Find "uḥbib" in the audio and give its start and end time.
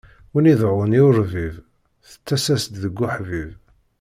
3.05-3.51